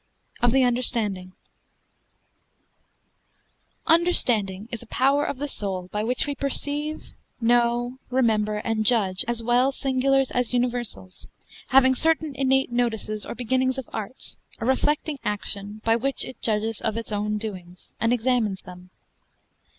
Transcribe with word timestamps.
—Of 0.41 0.49
the 0.51 0.63
Understanding. 0.63 1.33
Understanding 3.85 4.67
is 4.71 4.81
a 4.81 4.87
power 4.87 5.23
of 5.23 5.37
the 5.37 5.47
soul, 5.47 5.89
by 5.91 6.03
which 6.03 6.25
we 6.25 6.33
perceive, 6.33 7.09
know, 7.39 7.99
remember, 8.09 8.57
and 8.57 8.83
judge 8.83 9.23
as 9.27 9.43
well 9.43 9.71
singulars, 9.71 10.31
as 10.31 10.53
universals, 10.55 11.27
having 11.67 11.93
certain 11.93 12.33
innate 12.33 12.71
notices 12.71 13.27
or 13.27 13.35
beginnings 13.35 13.77
of 13.77 13.87
arts, 13.93 14.37
a 14.57 14.65
reflecting 14.65 15.19
action, 15.23 15.81
by 15.85 15.95
which 15.95 16.25
it 16.25 16.41
judgeth 16.41 16.81
of 16.81 16.95
his 16.95 17.11
own 17.11 17.37
doings, 17.37 17.93
and 18.01 18.11
examines 18.11 18.63
them. 18.63 18.89